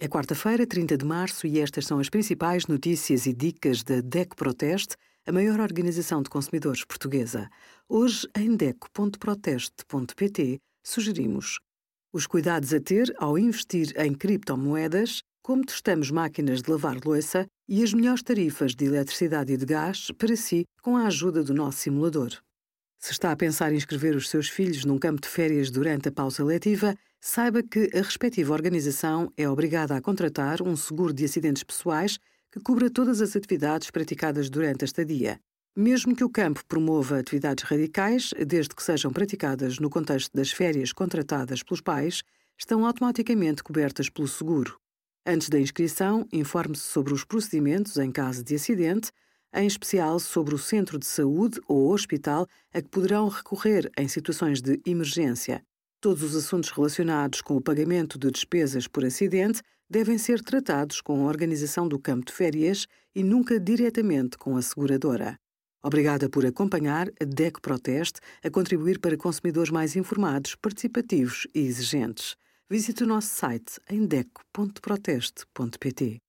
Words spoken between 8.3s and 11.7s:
em DECO.proteste.pt, sugerimos